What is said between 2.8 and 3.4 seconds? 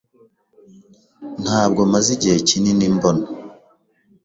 mbona.